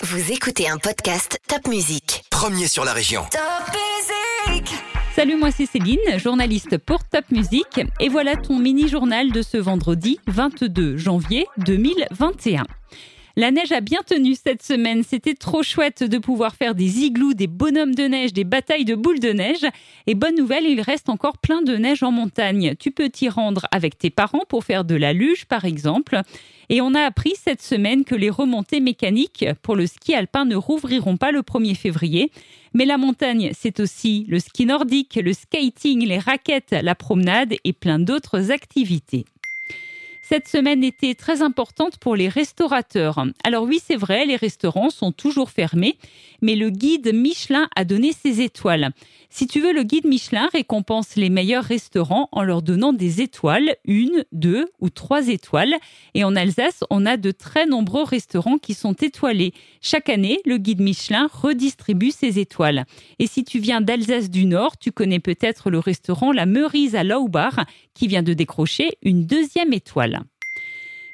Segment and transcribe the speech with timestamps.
[0.00, 2.24] Vous écoutez un podcast Top Music.
[2.30, 3.22] Premier sur la région.
[3.32, 3.40] Top
[3.74, 4.72] Music
[5.16, 10.20] Salut, moi c'est Céline, journaliste pour Top Music, et voilà ton mini-journal de ce vendredi
[10.28, 12.62] 22 janvier 2021.
[13.38, 15.04] La neige a bien tenu cette semaine.
[15.04, 18.96] C'était trop chouette de pouvoir faire des igloos, des bonhommes de neige, des batailles de
[18.96, 19.64] boules de neige.
[20.08, 22.74] Et bonne nouvelle, il reste encore plein de neige en montagne.
[22.80, 26.20] Tu peux t'y rendre avec tes parents pour faire de la luge, par exemple.
[26.68, 30.56] Et on a appris cette semaine que les remontées mécaniques pour le ski alpin ne
[30.56, 32.32] rouvriront pas le 1er février.
[32.74, 37.72] Mais la montagne, c'est aussi le ski nordique, le skating, les raquettes, la promenade et
[37.72, 39.26] plein d'autres activités.
[40.28, 43.24] Cette semaine était très importante pour les restaurateurs.
[43.44, 45.96] Alors oui, c'est vrai, les restaurants sont toujours fermés,
[46.42, 48.90] mais le guide Michelin a donné ses étoiles.
[49.30, 53.76] Si tu veux, le guide Michelin récompense les meilleurs restaurants en leur donnant des étoiles,
[53.84, 55.74] une, deux ou trois étoiles.
[56.14, 59.52] Et en Alsace, on a de très nombreux restaurants qui sont étoilés.
[59.82, 62.86] Chaque année, le guide Michelin redistribue ses étoiles.
[63.18, 67.04] Et si tu viens d'Alsace du Nord, tu connais peut-être le restaurant La Meurise à
[67.04, 67.54] Laubach
[67.92, 70.22] qui vient de décrocher une deuxième étoile.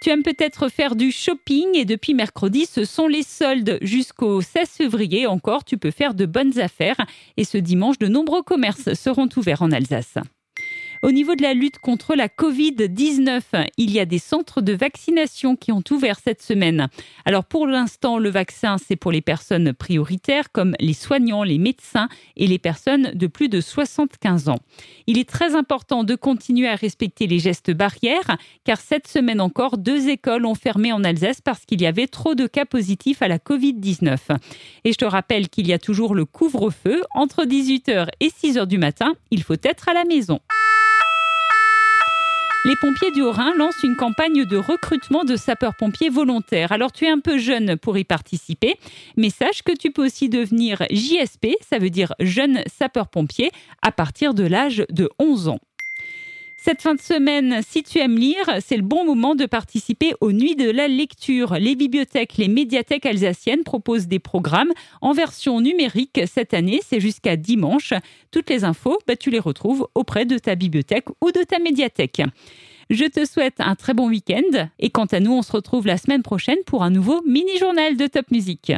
[0.00, 3.78] Tu aimes peut-être faire du shopping et depuis mercredi, ce sont les soldes.
[3.82, 7.04] Jusqu'au 16 février encore, tu peux faire de bonnes affaires
[7.36, 10.18] et ce dimanche, de nombreux commerces seront ouverts en Alsace.
[11.02, 13.40] Au niveau de la lutte contre la Covid-19,
[13.76, 16.88] il y a des centres de vaccination qui ont ouvert cette semaine.
[17.24, 22.08] Alors pour l'instant, le vaccin, c'est pour les personnes prioritaires comme les soignants, les médecins
[22.36, 24.58] et les personnes de plus de 75 ans.
[25.06, 29.78] Il est très important de continuer à respecter les gestes barrières car cette semaine encore,
[29.78, 33.28] deux écoles ont fermé en Alsace parce qu'il y avait trop de cas positifs à
[33.28, 34.16] la Covid-19.
[34.84, 38.78] Et je te rappelle qu'il y a toujours le couvre-feu entre 18h et 6h du
[38.78, 39.14] matin.
[39.30, 40.40] Il faut être à la maison.
[42.64, 46.72] Les pompiers du Haut-Rhin lancent une campagne de recrutement de sapeurs-pompiers volontaires.
[46.72, 48.74] Alors tu es un peu jeune pour y participer,
[49.16, 54.34] mais sache que tu peux aussi devenir JSP, ça veut dire jeune sapeur-pompier, à partir
[54.34, 55.60] de l'âge de 11 ans.
[56.68, 60.32] Cette fin de semaine, si tu aimes lire, c'est le bon moment de participer aux
[60.32, 61.54] Nuits de la lecture.
[61.54, 66.80] Les bibliothèques, les médiathèques alsaciennes proposent des programmes en version numérique cette année.
[66.86, 67.94] C'est jusqu'à dimanche.
[68.30, 72.20] Toutes les infos, bah, tu les retrouves auprès de ta bibliothèque ou de ta médiathèque.
[72.90, 75.96] Je te souhaite un très bon week-end et quant à nous, on se retrouve la
[75.96, 78.72] semaine prochaine pour un nouveau mini-journal de Top Music.